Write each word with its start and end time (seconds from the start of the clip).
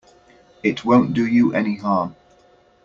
It 0.63 0.83
won't 0.83 1.13
do 1.13 1.27
you 1.27 1.53
any 1.53 1.75
harm. 1.77 2.15